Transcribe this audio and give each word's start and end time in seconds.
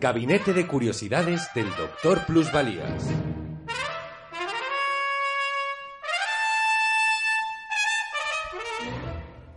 Gabinete 0.00 0.54
de 0.54 0.66
Curiosidades 0.66 1.50
del 1.54 1.66
Doctor 1.76 2.24
Plusvalías. 2.24 3.06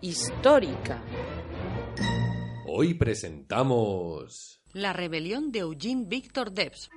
Histórica. 0.01 1.01
Hoy 2.67 2.93
presentamos... 2.95 4.59
La 4.73 4.91
rebelión 4.91 5.53
de 5.53 5.59
Eugene 5.59 6.03
Victor 6.07 6.51
Debs. 6.51 6.89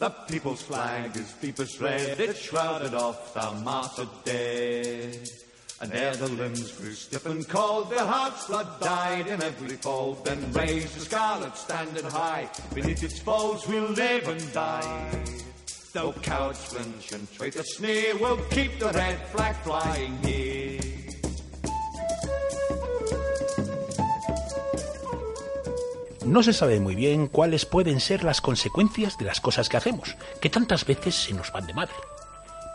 The 0.00 0.08
people's 0.08 0.62
flag 0.62 1.14
is 1.14 1.30
deepest 1.42 1.78
red, 1.78 2.18
it 2.20 2.34
shrouded 2.34 2.94
off 2.94 3.34
the 3.34 3.50
martyred 3.60 4.08
dead. 4.24 5.28
And 5.82 5.92
ere 5.92 6.16
the 6.16 6.26
limbs 6.26 6.72
grew 6.72 6.94
stiff 6.94 7.26
and 7.26 7.46
cold, 7.46 7.90
their 7.90 8.06
hearts' 8.06 8.46
blood 8.46 8.80
died 8.80 9.26
in 9.26 9.42
every 9.42 9.76
fold. 9.76 10.24
Then 10.24 10.52
raised 10.52 10.96
the 10.96 11.00
scarlet 11.00 11.54
standard 11.54 12.06
high, 12.06 12.48
beneath 12.74 13.02
its 13.02 13.18
foes 13.18 13.68
we'll 13.68 13.90
live 13.90 14.26
and 14.26 14.52
die. 14.54 15.22
Though 15.92 16.12
cowards 16.12 16.64
flinch 16.64 17.12
and 17.12 17.30
traitors 17.34 17.76
sneer, 17.76 18.16
we'll 18.16 18.42
keep 18.48 18.78
the 18.78 18.92
red 18.92 19.18
flag 19.26 19.54
flying 19.56 20.16
here. 20.22 20.39
No 26.30 26.44
se 26.44 26.52
sabe 26.52 26.78
muy 26.78 26.94
bien 26.94 27.26
cuáles 27.26 27.66
pueden 27.66 27.98
ser 27.98 28.22
las 28.22 28.40
consecuencias 28.40 29.18
de 29.18 29.24
las 29.24 29.40
cosas 29.40 29.68
que 29.68 29.76
hacemos, 29.76 30.16
que 30.40 30.48
tantas 30.48 30.86
veces 30.86 31.16
se 31.16 31.34
nos 31.34 31.50
van 31.50 31.66
de 31.66 31.74
madre. 31.74 31.92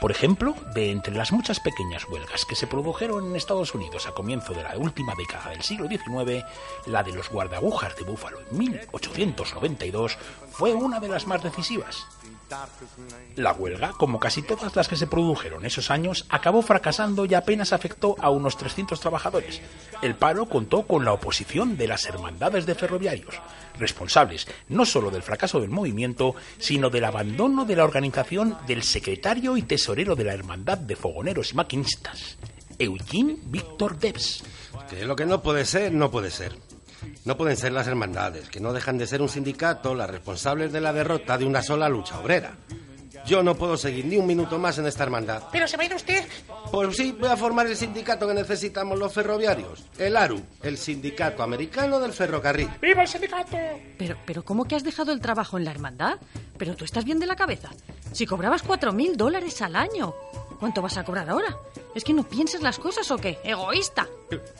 Por 0.06 0.12
ejemplo, 0.12 0.54
de 0.76 0.92
entre 0.92 1.16
las 1.16 1.32
muchas 1.32 1.60
pequeñas 1.60 2.06
huelgas 2.08 2.46
que 2.46 2.54
se 2.54 2.68
produjeron 2.68 3.26
en 3.26 3.36
Estados 3.36 3.74
Unidos 3.74 4.06
a 4.06 4.12
comienzo 4.12 4.54
de 4.54 4.62
la 4.62 4.78
última 4.78 5.16
década 5.18 5.50
del 5.50 5.64
siglo 5.64 5.88
XIX, 5.88 6.46
la 6.86 7.02
de 7.02 7.12
los 7.12 7.28
guardagujas 7.32 7.96
de 7.96 8.04
Búfalo 8.04 8.38
en 8.40 8.56
1892 8.56 10.16
fue 10.52 10.76
una 10.76 11.00
de 11.00 11.10
las 11.10 11.26
más 11.26 11.42
decisivas. 11.42 12.06
La 13.36 13.54
huelga, 13.54 13.94
como 13.98 14.20
casi 14.20 14.44
todas 14.44 14.76
las 14.76 14.88
que 14.88 14.96
se 14.96 15.08
produjeron 15.08 15.66
esos 15.66 15.90
años, 15.90 16.28
acabó 16.30 16.62
fracasando 16.62 17.26
y 17.26 17.34
apenas 17.34 17.74
afectó 17.74 18.16
a 18.20 18.30
unos 18.30 18.56
300 18.58 19.00
trabajadores. 19.00 19.60
El 20.04 20.14
paro 20.14 20.46
contó 20.48 20.84
con 20.86 21.04
la 21.04 21.14
oposición 21.14 21.78
de 21.78 21.88
las 21.88 22.06
hermandades 22.06 22.68
de 22.68 22.76
ferroviarios, 22.76 23.42
responsables 23.80 24.48
no 24.70 24.86
solo 24.86 25.10
del 25.10 25.24
fracaso 25.24 25.60
del 25.60 25.72
movimiento, 25.72 26.36
sino 26.60 26.92
del 26.92 27.06
abandono 27.06 27.66
de 27.66 27.76
la 27.76 27.84
organización 27.84 28.56
del 28.68 28.84
secretario 28.84 29.58
y 29.58 29.64
tesorero 29.64 29.95
de 29.96 30.26
la 30.26 30.34
Hermandad 30.34 30.78
de 30.78 30.98
Fogoneros 30.98 31.54
y 31.54 31.56
Maquinistas, 31.56 32.38
Eugene 32.78 33.38
Víctor 33.46 33.98
Debs. 33.98 34.44
Que 34.90 35.06
lo 35.06 35.16
que 35.16 35.26
no 35.26 35.42
puede 35.42 35.64
ser, 35.64 35.94
no 35.94 36.12
puede 36.12 36.32
ser. 36.32 36.54
No 37.24 37.38
pueden 37.38 37.56
ser 37.56 37.72
las 37.72 37.88
hermandades, 37.88 38.50
que 38.50 38.60
no 38.60 38.74
dejan 38.74 38.98
de 38.98 39.08
ser 39.08 39.22
un 39.22 39.30
sindicato 39.30 39.96
las 39.96 40.10
responsables 40.10 40.74
de 40.74 40.82
la 40.82 40.92
derrota 40.92 41.38
de 41.38 41.46
una 41.46 41.62
sola 41.62 41.88
lucha 41.88 42.20
obrera. 42.20 42.58
Yo 43.26 43.42
no 43.42 43.56
puedo 43.56 43.76
seguir 43.76 44.06
ni 44.06 44.18
un 44.18 44.28
minuto 44.28 44.60
más 44.60 44.78
en 44.78 44.86
esta 44.86 45.04
hermandad. 45.04 45.44
¿Pero 45.52 45.68
se 45.68 45.78
va 45.78 45.84
a 45.84 45.86
ir 45.88 45.96
usted? 45.96 46.26
Pues 46.72 46.96
sí, 46.96 47.12
voy 47.12 47.30
a 47.30 47.36
formar 47.38 47.66
el 47.68 47.76
sindicato 47.76 48.28
que 48.28 48.34
necesitamos 48.34 49.00
los 49.00 49.12
ferroviarios. 49.12 49.84
El 49.98 50.16
ARU, 50.16 50.42
el 50.62 50.78
Sindicato 50.78 51.42
Americano 51.42 52.00
del 52.00 52.14
Ferrocarril. 52.14 52.70
¡Viva 52.82 53.02
el 53.02 53.08
sindicato! 53.08 53.58
Pero, 53.98 54.16
pero 54.26 54.44
¿cómo 54.44 54.66
que 54.66 54.76
has 54.76 54.84
dejado 54.84 55.12
el 55.12 55.22
trabajo 55.22 55.58
en 55.58 55.66
la 55.66 55.72
hermandad? 55.72 56.20
Pero 56.58 56.76
tú 56.76 56.86
estás 56.86 57.04
bien 57.04 57.20
de 57.20 57.26
la 57.26 57.36
cabeza. 57.36 57.70
Si 58.12 58.26
cobrabas 58.26 58.62
cuatro 58.62 58.94
mil 58.94 59.18
dólares 59.18 59.62
al 59.62 59.76
año, 59.76 60.14
¿cuánto 60.60 60.82
vas 60.82 60.98
a 60.98 61.04
cobrar 61.04 61.30
ahora? 61.30 61.58
¿Es 61.96 62.04
que 62.04 62.14
no 62.14 62.24
piensas 62.24 62.62
las 62.62 62.78
cosas 62.78 63.10
o 63.12 63.18
qué? 63.18 63.40
¡Egoísta! 63.44 64.08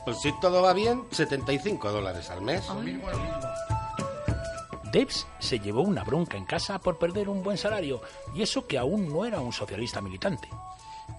Pues 0.06 0.22
si 0.22 0.32
todo 0.40 0.62
va 0.62 0.74
bien, 0.74 1.04
75 1.12 1.92
dólares 1.92 2.30
al 2.30 2.42
mes. 2.42 2.64
Debs 4.96 5.28
se 5.40 5.60
llevó 5.60 5.82
una 5.82 6.06
bronca 6.06 6.38
en 6.38 6.46
casa 6.46 6.80
por 6.80 6.98
perder 6.98 7.28
un 7.28 7.44
buen 7.44 7.58
salario, 7.58 8.02
y 8.34 8.42
eso 8.42 8.66
que 8.66 8.78
aún 8.78 9.10
no 9.10 9.26
era 9.26 9.42
un 9.42 9.52
socialista 9.52 10.00
militante. 10.00 10.48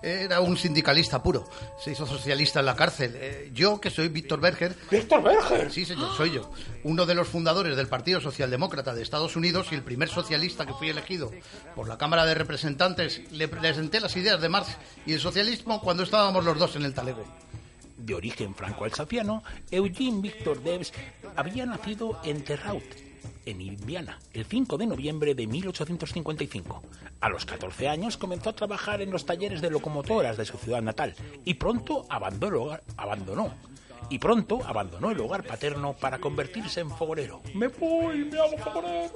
Era 0.01 0.41
un 0.41 0.57
sindicalista 0.57 1.23
puro. 1.23 1.47
Se 1.79 1.91
hizo 1.91 2.07
socialista 2.07 2.61
en 2.61 2.67
la 2.67 2.75
cárcel. 2.75 3.13
Eh, 3.17 3.51
yo, 3.53 3.79
que 3.79 3.91
soy 3.91 4.09
Víctor 4.09 4.41
Berger. 4.41 4.75
¡Víctor 4.91 5.23
Berger! 5.23 5.71
Sí, 5.71 5.85
señor, 5.85 6.17
soy 6.17 6.31
yo. 6.31 6.51
Uno 6.85 7.05
de 7.05 7.15
los 7.15 7.29
fundadores 7.29 7.77
del 7.77 7.87
Partido 7.87 8.19
Socialdemócrata 8.19 8.95
de 8.95 9.03
Estados 9.03 9.37
Unidos 9.37 9.67
y 9.71 9.75
el 9.75 9.83
primer 9.83 10.09
socialista 10.09 10.65
que 10.65 10.73
fui 10.73 10.89
elegido 10.89 11.31
por 11.75 11.87
la 11.87 11.99
Cámara 11.99 12.25
de 12.25 12.35
Representantes. 12.35 13.31
Le 13.31 13.47
presenté 13.47 14.01
las 14.01 14.17
ideas 14.17 14.41
de 14.41 14.49
Marx 14.49 14.75
y 15.05 15.13
el 15.13 15.21
socialismo 15.21 15.83
cuando 15.83 16.03
estábamos 16.03 16.47
los 16.47 16.59
dos 16.59 16.77
en 16.77 16.87
el 16.87 16.95
talego. 16.95 17.27
De 17.99 18.15
origen 18.15 18.55
franco-alsaciano, 18.55 19.43
Eugene 19.71 20.23
Victor 20.23 20.63
Debs 20.63 20.95
había 21.37 21.67
nacido 21.67 22.19
en 22.25 22.43
Terraut, 22.43 22.85
en 23.45 23.61
Indiana, 23.61 24.19
el 24.33 24.45
5 24.45 24.77
de 24.79 24.87
noviembre 24.87 25.35
de 25.35 25.47
1855. 25.47 26.83
A 27.21 27.29
los 27.29 27.45
14 27.47 27.89
años 27.89 28.17
comenzó 28.17 28.51
a 28.51 28.53
trabajar 28.55 29.01
en 29.03 29.11
los 29.11 29.27
talleres 29.27 29.61
de 29.61 29.71
locomotoras 29.71 30.37
de 30.37 30.45
su 30.45 30.57
ciudad 30.59 30.83
natal 30.83 31.15
y 31.45 31.55
pronto 31.55 32.05
abandonó, 32.09 32.47
el 32.57 32.63
hogar- 32.63 32.83
abandonó 32.97 33.55
y 34.11 34.19
pronto 34.19 34.61
abandonó 34.65 35.11
el 35.11 35.21
hogar 35.21 35.43
paterno 35.45 35.95
para 35.95 36.19
convertirse 36.19 36.81
en 36.81 36.91
fogonero. 36.91 37.41
¡Me 37.55 37.69
voy! 37.69 38.25
¡Me 38.27 38.39
hago 38.39 38.57
favorero! 38.59 39.11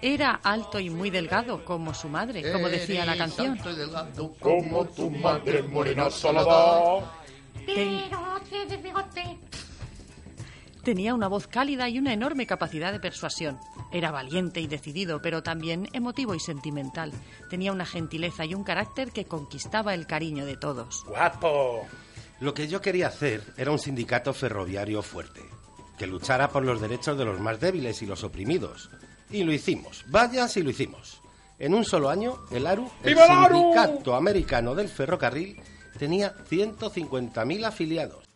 Era 0.00 0.40
alto 0.42 0.80
y 0.80 0.90
muy 0.90 1.10
delgado, 1.10 1.64
como 1.64 1.94
su 1.94 2.08
madre, 2.08 2.50
como 2.52 2.68
decía 2.68 3.04
la 3.06 3.16
canción. 3.16 3.52
alto 3.52 3.70
y 3.70 3.76
delgado 3.76 4.34
Como 4.40 4.84
tu 4.86 5.10
madre 5.10 5.62
morena 5.62 6.10
salada. 6.10 7.04
Ten- 7.66 8.00
Tenía 10.82 11.14
una 11.14 11.28
voz 11.28 11.46
cálida 11.46 11.88
y 11.88 11.98
una 11.98 12.12
enorme 12.12 12.46
capacidad 12.46 12.90
de 12.90 12.98
persuasión. 12.98 13.58
Era 13.92 14.10
valiente 14.10 14.60
y 14.60 14.66
decidido, 14.66 15.22
pero 15.22 15.42
también 15.42 15.88
emotivo 15.92 16.34
y 16.34 16.40
sentimental. 16.40 17.12
Tenía 17.48 17.72
una 17.72 17.86
gentileza 17.86 18.44
y 18.44 18.54
un 18.54 18.64
carácter 18.64 19.12
que 19.12 19.26
conquistaba 19.26 19.94
el 19.94 20.08
cariño 20.08 20.44
de 20.44 20.56
todos. 20.56 21.04
¡Guapo! 21.06 21.86
Lo 22.40 22.52
que 22.52 22.66
yo 22.66 22.80
quería 22.80 23.06
hacer 23.06 23.44
era 23.56 23.70
un 23.70 23.78
sindicato 23.78 24.34
ferroviario 24.34 25.02
fuerte, 25.02 25.42
que 25.96 26.08
luchara 26.08 26.48
por 26.48 26.64
los 26.64 26.80
derechos 26.80 27.16
de 27.16 27.26
los 27.26 27.38
más 27.38 27.60
débiles 27.60 28.02
y 28.02 28.06
los 28.06 28.24
oprimidos. 28.24 28.90
Y 29.30 29.44
lo 29.44 29.52
hicimos. 29.52 30.04
Vaya 30.08 30.48
si 30.48 30.62
lo 30.62 30.70
hicimos. 30.70 31.20
En 31.60 31.74
un 31.74 31.84
solo 31.84 32.10
año, 32.10 32.40
el 32.50 32.66
ARU, 32.66 32.90
el. 33.04 33.16
Sindicato 33.16 34.16
Americano 34.16 34.74
del 34.74 34.88
Ferrocarril, 34.88 35.60
tenía 35.96 36.34
150.000 36.50 37.64
afiliados. 37.64 38.31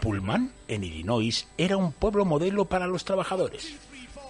Pullman, 0.00 0.50
en 0.68 0.84
Illinois, 0.84 1.46
era 1.58 1.76
un 1.76 1.92
pueblo 1.92 2.24
modelo 2.24 2.64
para 2.64 2.86
los 2.86 3.04
trabajadores. 3.04 3.74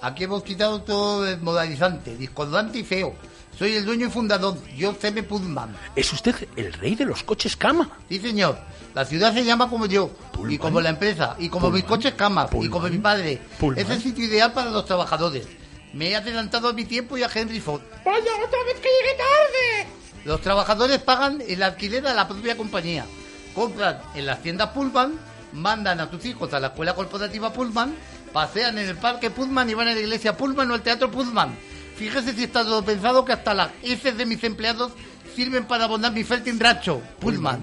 Aquí 0.03 0.25
hemos 0.25 0.43
quitado 0.43 0.83
todo 0.83 1.29
el 1.29 1.41
modalizante, 1.41 2.17
discordante 2.17 2.79
y 2.79 2.85
feo. 2.85 3.15
Soy 3.59 3.75
el 3.77 3.85
dueño 3.85 4.07
y 4.07 4.11
fundador, 4.11 4.57
yo 4.75 4.93
C.M. 4.95 5.23
Pullman. 5.23 5.77
¿Es 5.95 6.13
usted 6.13 6.35
el 6.57 6.73
rey 6.73 6.95
de 6.95 7.05
los 7.05 7.23
coches 7.23 7.57
cama? 7.57 7.99
Sí, 8.09 8.19
señor. 8.19 8.59
La 8.95 9.05
ciudad 9.05 9.33
se 9.35 9.45
llama 9.45 9.69
como 9.69 9.87
yo, 9.87 10.09
Pullman. 10.33 10.53
y 10.53 10.59
como 10.59 10.81
la 10.81 10.89
empresa, 10.91 11.37
y 11.39 11.49
como 11.49 11.71
mis 11.71 11.83
Pullman. 11.83 11.99
coches 11.99 12.15
cama, 12.15 12.47
y 12.47 12.53
Pullman. 12.53 12.71
como 12.71 12.89
mi 12.89 12.99
padre. 12.99 13.41
Pullman. 13.59 13.79
Es 13.85 13.91
el 13.91 14.03
sitio 14.03 14.25
ideal 14.25 14.53
para 14.53 14.71
los 14.71 14.85
trabajadores. 14.87 15.47
Me 15.93 16.11
he 16.11 16.17
adelantado 16.17 16.69
a 16.69 16.73
mi 16.73 16.85
tiempo 16.85 17.17
y 17.19 17.23
a 17.23 17.31
Henry 17.33 17.61
Ford. 17.61 17.83
¡Vaya, 18.05 18.33
otra 18.45 18.59
vez 18.65 18.81
que 18.81 18.89
llegué 18.89 19.17
tarde! 19.17 20.00
Los 20.25 20.41
trabajadores 20.43 20.99
pagan 20.99 21.43
el 21.47 21.63
alquiler 21.63 22.07
a 22.07 22.15
la 22.15 22.29
propia 22.29 22.57
compañía. 22.57 23.07
Compran 23.55 24.01
en 24.15 24.27
las 24.27 24.43
tiendas 24.43 24.71
Pullman, 24.71 25.19
mandan 25.53 26.01
a 26.01 26.11
sus 26.11 26.25
hijos 26.27 26.53
a 26.53 26.61
la 26.61 26.69
escuela 26.69 26.95
corporativa 26.95 27.53
Pullman, 27.53 27.95
pasean 28.33 28.79
en 28.79 28.89
el 28.89 28.97
parque 28.97 29.31
Pullman 29.31 29.69
y 29.71 29.75
van 29.75 29.89
a 29.89 29.95
la 29.95 30.01
iglesia 30.01 30.37
Pullman 30.37 30.71
o 30.71 30.75
al 30.75 30.83
teatro 30.83 31.11
Pullman. 31.11 31.57
Fíjese 31.97 32.33
si 32.33 32.45
está 32.45 32.65
todo 32.65 32.85
pensado 32.85 33.25
que 33.25 33.33
hasta 33.33 33.55
las 33.55 33.71
heces 33.83 34.17
de 34.17 34.27
mis 34.27 34.43
empleados 34.45 34.93
sirven 35.35 35.65
para 35.65 35.85
abonar 35.85 36.13
mi 36.13 36.25
feltindracho. 36.25 37.01
Pullman. 37.19 37.63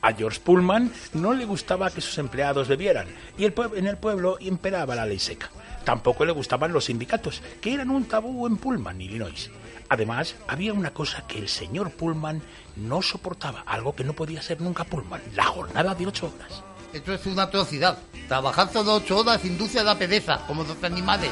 A 0.00 0.12
George 0.12 0.40
Pullman 0.40 0.92
no 1.12 1.32
le 1.32 1.44
gustaba 1.44 1.90
que 1.90 2.00
sus 2.00 2.18
empleados 2.18 2.66
bebieran 2.66 3.06
y 3.38 3.44
el 3.44 3.54
en 3.76 3.86
el 3.86 3.98
pueblo 3.98 4.36
imperaba 4.40 4.96
la 4.96 5.06
ley 5.06 5.20
seca. 5.20 5.50
Tampoco 5.84 6.24
le 6.24 6.32
gustaban 6.32 6.72
los 6.72 6.86
sindicatos, 6.86 7.42
que 7.60 7.74
eran 7.74 7.90
un 7.90 8.04
tabú 8.04 8.46
en 8.46 8.56
Pullman, 8.56 9.00
Illinois. 9.00 9.50
Además, 9.88 10.36
había 10.48 10.72
una 10.72 10.92
cosa 10.92 11.26
que 11.26 11.38
el 11.38 11.48
señor 11.48 11.90
Pullman 11.92 12.42
no 12.76 13.02
soportaba, 13.02 13.60
algo 13.66 13.94
que 13.94 14.04
no 14.04 14.14
podía 14.14 14.42
ser 14.42 14.60
nunca 14.60 14.84
Pullman, 14.84 15.22
la 15.34 15.44
jornada 15.44 15.94
de 15.94 16.06
ocho 16.06 16.32
horas. 16.34 16.62
Esto 16.92 17.14
es 17.14 17.24
una 17.26 17.44
atrocidad. 17.44 17.98
Trabajar 18.28 18.70
solo 18.72 18.94
ocho 18.94 19.18
horas 19.18 19.44
induce 19.44 19.80
a 19.80 19.84
la 19.84 19.98
pereza, 19.98 20.44
como 20.46 20.64
los 20.64 20.82
animales. 20.84 21.30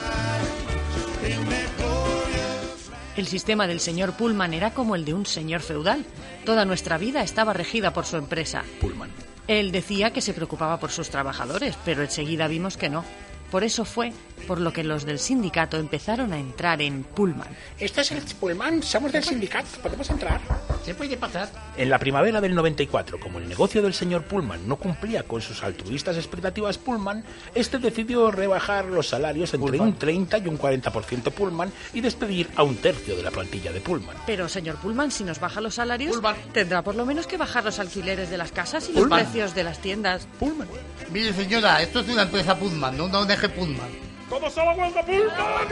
El 3.17 3.27
sistema 3.27 3.67
del 3.67 3.81
señor 3.81 4.15
Pullman 4.15 4.55
era 4.55 4.73
como 4.73 4.95
el 4.95 5.05
de 5.05 5.13
un 5.13 5.27
señor 5.27 5.61
feudal. 5.61 6.07
Toda 6.47 6.65
nuestra 6.65 6.97
vida 6.97 7.23
estaba 7.23 7.53
regida 7.53 7.93
por 7.93 8.07
su 8.07 8.17
empresa. 8.17 8.65
Pullman. 8.81 9.11
Él 9.47 9.73
decía 9.73 10.13
que 10.13 10.23
se 10.23 10.33
preocupaba 10.33 10.79
por 10.79 10.91
sus 10.91 11.11
trabajadores, 11.11 11.77
pero 11.85 12.03
enseguida 12.03 12.49
vimos 12.49 12.77
que 12.77 12.89
no. 12.89 13.05
Por 13.51 13.65
eso 13.65 13.85
fue 13.85 14.13
por 14.47 14.61
lo 14.61 14.73
que 14.73 14.85
los 14.85 15.05
del 15.05 15.19
sindicato 15.19 15.77
empezaron 15.79 16.33
a 16.33 16.39
entrar 16.39 16.83
en 16.83 17.05
Pullman. 17.05 17.49
Este 17.79 18.01
es 18.01 18.13
el 18.13 18.23
Pullman, 18.23 18.83
somos 18.83 19.13
del 19.13 19.25
sindicato, 19.25 19.69
¿podemos 19.83 20.09
entrar? 20.11 20.41
¿Se 20.85 20.95
puede 20.95 21.17
pasar? 21.17 21.49
En 21.77 21.91
la 21.91 21.99
primavera 21.99 22.41
del 22.41 22.55
94, 22.55 23.21
como 23.21 23.39
el 23.39 23.49
negocio 23.49 23.83
del 23.83 23.95
señor 23.95 24.25
Pullman 24.25 24.67
no 24.67 24.77
cumplía 24.77 25.23
con 25.23 25.41
sus 25.41 25.63
altruistas 25.63 26.17
expectativas 26.17 26.79
Pullman, 26.79 27.25
este 27.55 27.79
decidió 27.79 28.31
rebajar 28.31 28.87
los 28.87 29.09
salarios 29.09 29.53
entre 29.55 29.73
Pullman. 29.73 29.89
un 29.89 29.99
30 29.99 30.39
y 30.39 30.47
un 30.49 30.59
40% 30.59 31.31
Pullman 31.33 31.73
y 31.93 32.01
despedir 32.01 32.49
a 32.57 32.63
un 32.63 32.77
tercio 32.77 33.17
de 33.17 33.23
la 33.23 33.31
plantilla 33.31 33.73
de 33.73 33.81
Pullman. 33.81 34.17
Pero, 34.27 34.49
señor 34.49 34.77
Pullman, 34.77 35.11
si 35.11 35.25
nos 35.25 35.41
baja 35.41 35.61
los 35.61 35.75
salarios, 35.75 36.17
Pullman. 36.17 36.37
tendrá 36.53 36.83
por 36.83 36.95
lo 36.95 37.05
menos 37.07 37.27
que 37.27 37.37
bajar 37.37 37.65
los 37.65 37.79
alquileres 37.79 38.31
de 38.31 38.39
las 38.39 38.53
casas 38.53 38.89
y 38.89 38.93
los 38.93 39.09
precios 39.09 39.55
de 39.55 39.65
las 39.65 39.81
tiendas. 39.81 40.27
Pullman. 40.39 40.69
Mire, 41.13 41.33
señora, 41.33 41.83
esto 41.83 42.01
es 42.01 42.09
una 42.09 42.23
empresa 42.23 42.57
Pullman, 42.59 42.97
no 42.97 43.07
una 43.07 43.21
ONG 43.21 43.51
Pullman. 43.55 44.10
¡Todos 44.31 44.57
a 44.59 44.65
la 44.65 44.75
huelga, 44.77 45.03
Pullman! 45.05 45.69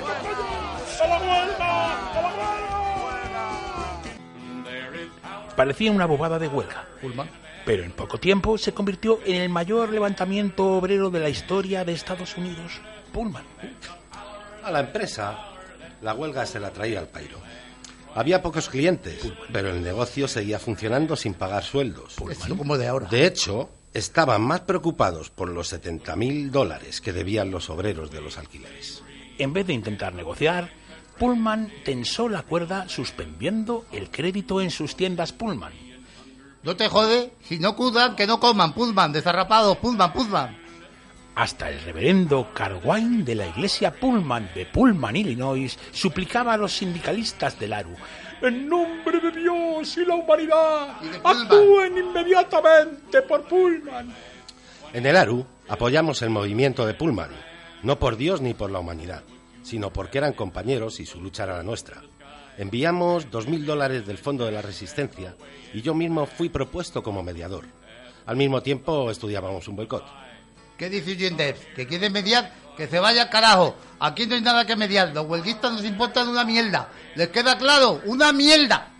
¡A 1.00 1.06
la 1.06 1.18
huelga! 1.18 2.10
¡A 2.10 2.22
la 2.22 2.28
huelga! 2.28 3.58
Parecía 5.56 5.90
una 5.92 6.06
bobada 6.06 6.38
de 6.38 6.48
huelga, 6.48 6.86
Pullman. 7.00 7.28
pero 7.64 7.82
en 7.84 7.92
poco 7.92 8.18
tiempo 8.18 8.58
se 8.58 8.72
convirtió 8.72 9.20
en 9.24 9.42
el 9.42 9.48
mayor 9.48 9.90
levantamiento 9.90 10.66
obrero 10.66 11.10
de 11.10 11.20
la 11.20 11.28
historia 11.28 11.84
de 11.84 11.92
Estados 11.92 12.36
Unidos. 12.36 12.80
Pullman. 13.12 13.44
A 14.62 14.70
la 14.70 14.80
empresa, 14.80 15.38
la 16.02 16.14
huelga 16.14 16.44
se 16.46 16.60
la 16.60 16.70
traía 16.70 17.00
al 17.00 17.08
pairo. 17.08 17.38
Había 18.14 18.42
pocos 18.42 18.68
clientes, 18.68 19.20
pero 19.52 19.70
el 19.70 19.82
negocio 19.82 20.26
seguía 20.28 20.58
funcionando 20.58 21.14
sin 21.16 21.34
pagar 21.34 21.62
sueldos. 21.62 22.16
Esto 22.30 22.56
como 22.56 22.76
de 22.76 22.88
ahora. 22.88 23.06
De 23.08 23.26
hecho, 23.26 23.68
estaban 23.94 24.42
más 24.42 24.60
preocupados 24.60 25.30
por 25.30 25.48
los 25.48 25.72
70.000 25.72 26.50
dólares 26.50 27.00
que 27.00 27.12
debían 27.12 27.50
los 27.50 27.70
obreros 27.70 28.10
de 28.10 28.20
los 28.20 28.38
alquileres. 28.38 29.02
En 29.38 29.52
vez 29.52 29.66
de 29.66 29.72
intentar 29.72 30.14
negociar, 30.14 30.70
Pullman 31.18 31.72
tensó 31.84 32.28
la 32.28 32.42
cuerda 32.42 32.88
suspendiendo 32.88 33.86
el 33.92 34.10
crédito 34.10 34.60
en 34.60 34.70
sus 34.70 34.94
tiendas 34.94 35.32
Pullman. 35.32 35.72
No 36.62 36.76
te 36.76 36.88
jode, 36.88 37.32
si 37.42 37.58
no 37.58 37.76
cudan, 37.76 38.14
que 38.14 38.26
no 38.26 38.40
coman, 38.40 38.72
Pullman, 38.72 39.12
desarrapados, 39.12 39.78
Pullman, 39.78 40.12
Pullman. 40.12 40.58
Hasta 41.34 41.70
el 41.70 41.80
reverendo 41.82 42.52
Carwine 42.52 43.22
de 43.22 43.36
la 43.36 43.46
iglesia 43.46 43.94
Pullman 43.94 44.50
de 44.54 44.66
Pullman, 44.66 45.16
Illinois, 45.16 45.78
suplicaba 45.92 46.54
a 46.54 46.56
los 46.56 46.72
sindicalistas 46.72 47.58
del 47.58 47.72
ARU. 47.72 47.94
En 48.40 48.68
nombre 48.68 49.20
de 49.20 49.32
Dios 49.32 49.96
y 49.96 50.04
la 50.04 50.14
humanidad, 50.14 50.96
actúen 51.24 51.98
inmediatamente 51.98 53.22
por 53.22 53.42
Pullman. 53.48 54.14
En 54.92 55.06
el 55.06 55.16
ARU 55.16 55.44
apoyamos 55.68 56.22
el 56.22 56.30
movimiento 56.30 56.86
de 56.86 56.94
Pullman, 56.94 57.30
no 57.82 57.98
por 57.98 58.16
Dios 58.16 58.40
ni 58.40 58.54
por 58.54 58.70
la 58.70 58.78
humanidad, 58.78 59.22
sino 59.62 59.92
porque 59.92 60.18
eran 60.18 60.34
compañeros 60.34 61.00
y 61.00 61.06
su 61.06 61.20
lucha 61.20 61.44
era 61.44 61.56
la 61.56 61.62
nuestra. 61.62 62.02
Enviamos 62.58 63.30
dos 63.30 63.48
mil 63.48 63.66
dólares 63.66 64.06
del 64.06 64.18
Fondo 64.18 64.44
de 64.44 64.52
la 64.52 64.62
Resistencia 64.62 65.34
y 65.74 65.82
yo 65.82 65.94
mismo 65.94 66.26
fui 66.26 66.48
propuesto 66.48 67.02
como 67.02 67.22
mediador. 67.22 67.66
Al 68.26 68.36
mismo 68.36 68.62
tiempo 68.62 69.10
estudiábamos 69.10 69.66
un 69.68 69.76
boicot. 69.76 70.04
¿Qué 70.76 70.88
dice 70.88 71.16
Yenders? 71.16 71.60
¿Que 71.74 71.86
quiere 71.86 72.08
mediar? 72.08 72.52
Que 72.78 72.86
se 72.86 72.98
vaya 73.00 73.22
al 73.22 73.28
carajo. 73.28 73.76
Aquí 73.98 74.26
no 74.26 74.36
hay 74.36 74.40
nada 74.40 74.64
que 74.64 74.76
mediar. 74.76 75.10
Los 75.12 75.26
huelguistas 75.26 75.72
nos 75.72 75.84
importan 75.84 76.28
una 76.28 76.44
mierda. 76.44 76.88
¿Les 77.16 77.28
queda 77.28 77.58
claro? 77.58 78.00
¡Una 78.06 78.32
mierda! 78.32 78.92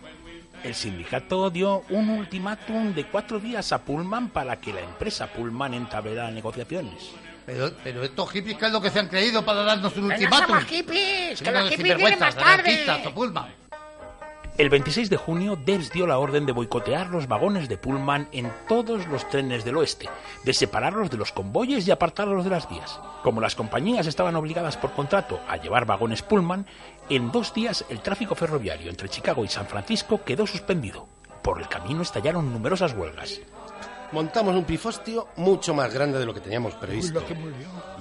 El 0.61 0.75
sindicato 0.75 1.49
dio 1.49 1.83
un 1.89 2.09
ultimátum 2.09 2.93
de 2.93 3.05
cuatro 3.07 3.39
días 3.39 3.71
a 3.71 3.77
Pullman 3.81 4.29
para 4.29 4.57
que 4.59 4.73
la 4.73 4.81
empresa 4.81 5.27
Pullman 5.27 5.73
entablara 5.73 6.29
negociaciones. 6.29 7.11
Pero, 7.45 7.71
pero 7.81 8.03
estos 8.03 8.29
hippies, 8.31 8.57
¿qué 8.57 8.65
es 8.65 8.71
lo 8.73 8.81
que 8.81 8.89
se 8.89 8.99
han 8.99 9.07
creído 9.07 9.43
para 9.43 9.63
darnos 9.63 9.95
un 9.95 10.01
¡Que 10.03 10.07
no 10.09 10.13
ultimátum? 10.13 10.47
somos 10.47 10.65
hippies! 10.65 11.41
¡Que 11.41 11.51
los 11.51 11.69
hippies 11.69 11.97
vienen 11.97 12.19
más 12.19 12.35
tarde! 12.35 12.85
Pullman. 13.15 13.58
El 14.59 14.69
26 14.69 15.09
de 15.09 15.15
junio, 15.15 15.55
Debs 15.55 15.89
dio 15.89 16.05
la 16.05 16.19
orden 16.19 16.45
de 16.45 16.51
boicotear 16.51 17.07
los 17.07 17.29
vagones 17.29 17.69
de 17.69 17.77
Pullman 17.77 18.27
en 18.33 18.51
todos 18.67 19.07
los 19.07 19.25
trenes 19.29 19.63
del 19.63 19.77
oeste, 19.77 20.09
de 20.43 20.53
separarlos 20.53 21.09
de 21.09 21.15
los 21.15 21.31
convoyes 21.31 21.87
y 21.87 21.91
apartarlos 21.91 22.43
de 22.43 22.49
las 22.49 22.69
vías. 22.69 22.99
Como 23.23 23.39
las 23.39 23.55
compañías 23.55 24.05
estaban 24.05 24.35
obligadas 24.35 24.75
por 24.75 24.91
contrato 24.91 25.39
a 25.47 25.55
llevar 25.55 25.85
vagones 25.85 26.23
Pullman, 26.23 26.65
en 27.09 27.31
dos 27.31 27.53
días 27.53 27.85
el 27.87 28.01
tráfico 28.01 28.35
ferroviario 28.35 28.89
entre 28.89 29.07
Chicago 29.07 29.45
y 29.45 29.47
San 29.47 29.65
Francisco 29.65 30.25
quedó 30.25 30.45
suspendido. 30.45 31.07
Por 31.41 31.61
el 31.61 31.69
camino 31.69 32.01
estallaron 32.01 32.51
numerosas 32.51 32.93
huelgas. 32.93 33.39
Montamos 34.11 34.57
un 34.57 34.65
pifostio 34.65 35.29
mucho 35.37 35.73
más 35.73 35.93
grande 35.93 36.19
de 36.19 36.25
lo 36.25 36.33
que 36.33 36.41
teníamos 36.41 36.73
previsto. 36.73 37.23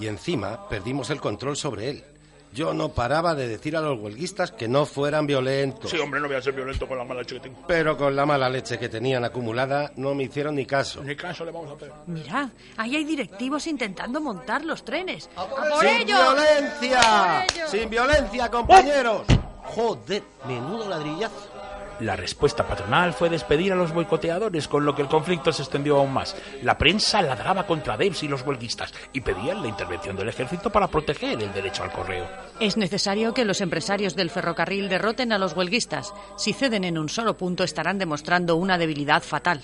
Y 0.00 0.08
encima 0.08 0.68
perdimos 0.68 1.08
el 1.10 1.20
control 1.20 1.56
sobre 1.56 1.88
él. 1.90 2.04
Yo 2.52 2.72
no 2.74 2.88
paraba 2.90 3.34
de 3.34 3.46
decir 3.46 3.76
a 3.76 3.80
los 3.80 3.98
huelguistas 4.00 4.52
que 4.52 4.68
no 4.68 4.86
fueran 4.86 5.26
violentos. 5.26 5.90
Sí, 5.90 5.98
hombre, 5.98 6.20
no 6.20 6.28
voy 6.28 6.36
a 6.36 6.42
ser 6.42 6.54
violento 6.54 6.86
con 6.88 6.98
la 6.98 7.04
mala 7.04 7.20
leche 7.20 7.34
que 7.36 7.40
tengo. 7.40 7.58
Pero 7.66 7.96
con 7.96 8.16
la 8.16 8.26
mala 8.26 8.48
leche 8.48 8.78
que 8.78 8.88
tenían 8.88 9.24
acumulada 9.24 9.92
no 9.96 10.14
me 10.14 10.24
hicieron 10.24 10.54
ni 10.54 10.64
caso. 10.66 11.02
Ni 11.04 11.14
caso 11.14 11.44
le 11.44 11.50
vamos 11.52 11.70
a 11.70 11.74
hacer. 11.74 11.92
Mirad, 12.06 12.48
ahí 12.76 12.96
hay 12.96 13.04
directivos 13.04 13.66
intentando 13.66 14.20
montar 14.20 14.64
los 14.64 14.84
trenes. 14.84 15.28
¡A 15.36 15.46
por 15.46 15.80
¡Sin 15.80 15.88
ellos! 15.88 16.18
violencia! 16.34 17.00
¡A 17.00 17.44
por 17.46 17.54
ellos! 17.56 17.70
¡Sin 17.70 17.90
violencia, 17.90 18.50
compañeros! 18.50 19.22
Joder, 19.64 20.22
menudo 20.46 20.88
ladrillazo. 20.88 21.57
La 22.00 22.14
respuesta 22.14 22.66
patronal 22.66 23.12
fue 23.12 23.28
despedir 23.28 23.72
a 23.72 23.76
los 23.76 23.92
boicoteadores, 23.92 24.68
con 24.68 24.84
lo 24.84 24.94
que 24.94 25.02
el 25.02 25.08
conflicto 25.08 25.52
se 25.52 25.62
extendió 25.62 25.98
aún 25.98 26.12
más. 26.12 26.36
La 26.62 26.78
prensa 26.78 27.20
ladraba 27.22 27.66
contra 27.66 27.96
Debs 27.96 28.22
y 28.22 28.28
los 28.28 28.42
huelguistas 28.42 28.92
y 29.12 29.20
pedían 29.20 29.62
la 29.62 29.68
intervención 29.68 30.14
del 30.16 30.28
ejército 30.28 30.70
para 30.70 30.86
proteger 30.86 31.42
el 31.42 31.52
derecho 31.52 31.82
al 31.82 31.92
correo. 31.92 32.26
Es 32.60 32.76
necesario 32.76 33.34
que 33.34 33.44
los 33.44 33.60
empresarios 33.60 34.14
del 34.14 34.30
ferrocarril 34.30 34.88
derroten 34.88 35.32
a 35.32 35.38
los 35.38 35.56
huelguistas. 35.56 36.14
Si 36.36 36.52
ceden 36.52 36.84
en 36.84 36.98
un 36.98 37.08
solo 37.08 37.36
punto 37.36 37.64
estarán 37.64 37.98
demostrando 37.98 38.56
una 38.56 38.78
debilidad 38.78 39.22
fatal. 39.22 39.62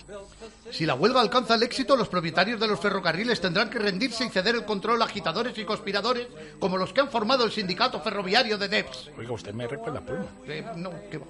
Si 0.73 0.87
la 0.87 0.95
huelga 0.95 1.21
alcanza 1.21 1.55
el 1.55 1.63
éxito, 1.63 1.95
los 1.95 2.09
propietarios 2.09 2.59
de 2.59 2.67
los 2.67 2.81
ferrocarriles 2.81 3.41
tendrán 3.41 3.71
que 3.71 3.79
rendirse 3.79 4.25
y 4.25 4.31
ceder 4.31 4.57
el 4.57 4.65
control 4.65 5.03
a 5.03 5.05
agitadores 5.05 5.57
y 5.57 5.65
conspiradores 5.65 6.27
como 6.59 6.77
los 6.77 6.93
que 6.93 7.01
han 7.01 7.11
formado 7.11 7.45
el 7.45 7.53
sindicato 7.53 8.01
ferroviario 8.01 8.59
de 8.59 8.69
DEPS. 8.69 9.11
Oiga, 9.17 9.33
usted 9.33 9.55
me 9.55 9.69
recuerda 9.69 10.01
a 10.01 10.03
Pullman. 10.03 10.29
Eh, 10.49 10.65
no, 10.77 10.91
¿qué 11.11 11.19
va? 11.19 11.27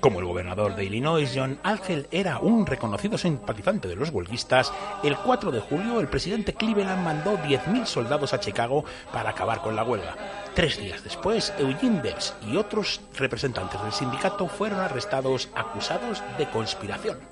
Como 0.00 0.20
el 0.20 0.26
gobernador 0.26 0.76
de 0.76 0.84
Illinois, 0.84 1.30
John 1.34 1.58
Algel, 1.62 2.06
era 2.10 2.38
un 2.38 2.66
reconocido 2.66 3.18
simpatizante 3.18 3.88
de 3.88 3.96
los 3.96 4.10
huelguistas, 4.10 4.72
el 5.02 5.16
4 5.16 5.50
de 5.50 5.60
julio 5.60 6.00
el 6.00 6.08
presidente 6.08 6.54
Cleveland 6.54 7.04
mandó 7.04 7.38
10.000 7.38 7.84
soldados 7.84 8.32
a 8.32 8.40
Chicago 8.40 8.84
para 9.12 9.30
acabar 9.30 9.60
con 9.60 9.76
la 9.76 9.84
huelga. 9.84 10.16
Tres 10.54 10.78
días 10.78 11.04
después, 11.04 11.52
Eugene 11.58 12.02
Debs 12.02 12.34
y 12.46 12.56
otros 12.56 13.00
representantes 13.16 13.80
del 13.82 13.92
sindicato 13.92 14.48
fueron 14.48 14.80
arrestados 14.80 15.48
acusados 15.54 16.22
de 16.38 16.48
conspiración. 16.48 17.29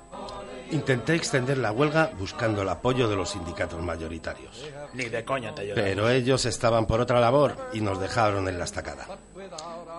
Intenté 0.71 1.15
extender 1.15 1.57
la 1.57 1.71
huelga 1.71 2.11
buscando 2.17 2.61
el 2.61 2.69
apoyo 2.69 3.07
de 3.07 3.15
los 3.15 3.31
sindicatos 3.31 3.81
mayoritarios. 3.81 4.65
Ni 4.93 5.05
de 5.05 5.25
coña 5.25 5.53
te 5.53 5.61
ayudaron. 5.61 5.83
Pero 5.83 6.09
ellos 6.09 6.45
estaban 6.45 6.85
por 6.85 7.01
otra 7.01 7.19
labor 7.19 7.55
y 7.73 7.81
nos 7.81 7.99
dejaron 7.99 8.47
en 8.47 8.57
la 8.57 8.65
estacada. 8.65 9.07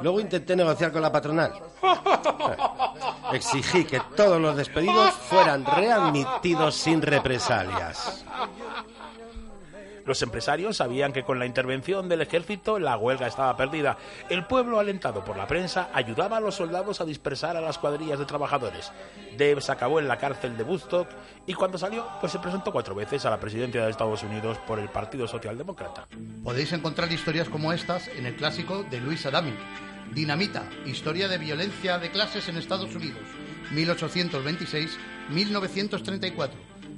Luego 0.02 0.20
intenté 0.20 0.54
negociar 0.54 0.92
con 0.92 1.02
la 1.02 1.10
patronal. 1.12 1.52
Exigí 3.32 3.84
que 3.84 4.00
todos 4.16 4.40
los 4.40 4.56
despedidos 4.56 5.12
fueran 5.14 5.64
readmitidos 5.64 6.74
sin 6.74 7.02
represalias. 7.02 8.24
Los 10.10 10.22
empresarios 10.22 10.78
sabían 10.78 11.12
que 11.12 11.22
con 11.22 11.38
la 11.38 11.46
intervención 11.46 12.08
del 12.08 12.22
ejército 12.22 12.80
la 12.80 12.96
huelga 12.96 13.28
estaba 13.28 13.56
perdida. 13.56 13.96
El 14.28 14.44
pueblo, 14.44 14.80
alentado 14.80 15.24
por 15.24 15.36
la 15.36 15.46
prensa, 15.46 15.88
ayudaba 15.94 16.38
a 16.38 16.40
los 16.40 16.56
soldados 16.56 17.00
a 17.00 17.04
dispersar 17.04 17.56
a 17.56 17.60
las 17.60 17.78
cuadrillas 17.78 18.18
de 18.18 18.24
trabajadores. 18.24 18.90
Debs 19.38 19.70
acabó 19.70 20.00
en 20.00 20.08
la 20.08 20.18
cárcel 20.18 20.56
de 20.56 20.64
Woodstock 20.64 21.06
y 21.46 21.54
cuando 21.54 21.78
salió, 21.78 22.08
pues 22.18 22.32
se 22.32 22.40
presentó 22.40 22.72
cuatro 22.72 22.92
veces 22.92 23.24
a 23.24 23.30
la 23.30 23.38
presidencia 23.38 23.84
de 23.84 23.90
Estados 23.92 24.24
Unidos 24.24 24.58
por 24.66 24.80
el 24.80 24.88
Partido 24.88 25.28
Socialdemócrata. 25.28 26.08
Podéis 26.42 26.72
encontrar 26.72 27.12
historias 27.12 27.48
como 27.48 27.72
estas 27.72 28.08
en 28.08 28.26
el 28.26 28.34
clásico 28.34 28.82
de 28.82 29.00
Luis 29.00 29.24
Adami. 29.26 29.54
Dinamita, 30.12 30.68
historia 30.86 31.28
de 31.28 31.38
violencia 31.38 32.00
de 32.00 32.10
clases 32.10 32.48
en 32.48 32.56
Estados 32.56 32.92
Unidos, 32.96 33.22
1826-1934, 35.30 36.50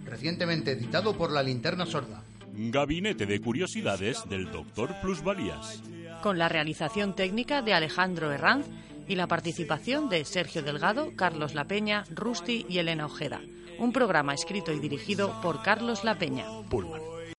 recientemente 0.07 0.71
editado 0.71 1.13
por 1.13 1.31
La 1.31 1.43
Linterna 1.43 1.85
Sorda. 1.85 2.23
Gabinete 2.55 3.27
de 3.27 3.41
Curiosidades 3.41 4.29
del 4.29 4.51
Doctor 4.51 4.95
Plusvalías. 5.01 5.83
Con 6.23 6.39
la 6.39 6.49
realización 6.49 7.15
técnica 7.15 7.63
de 7.63 7.73
Alejandro 7.73 8.31
Herranz 8.31 8.67
y 9.09 9.17
la 9.17 9.27
participación 9.27 10.09
de 10.09 10.25
Sergio 10.25 10.63
Delgado, 10.63 11.17
Carlos 11.17 11.55
La 11.55 11.65
Peña, 11.65 12.05
Rusty 12.11 12.67
y 12.69 12.79
Elena 12.79 13.07
Ojeda. 13.07 13.41
Un 13.79 13.93
programa 13.93 14.35
escrito 14.35 14.73
y 14.73 14.81
dirigido 14.81 15.41
por 15.41 15.63
Carlos 15.63 16.05
La 16.05 16.19
Peña. 16.19 16.45
Pullman. 16.69 17.12